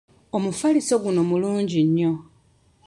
[0.35, 2.11] Omufaliso guno mulungi nnyo.